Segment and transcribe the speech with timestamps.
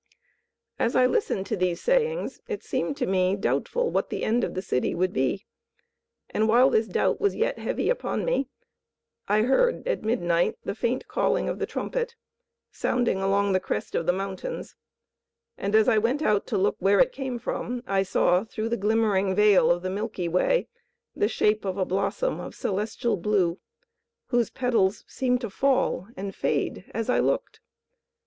[0.79, 4.55] As I listened to these sayings it seemed to me doubtful what the end of
[4.55, 5.45] the city would be.
[6.31, 8.47] And while this doubt was yet heavy upon me,
[9.27, 12.15] I heard at midnight the faint calling of the trumpet,
[12.71, 14.75] sounding along the crest of the mountains:
[15.55, 18.77] and as I went out to look where it came from, I saw, through the
[18.77, 20.67] glimmering veil of the milky way,
[21.15, 23.59] the shape of a blossom of celestial blue,
[24.29, 27.59] whose petals seemed to fall and fade as I looked.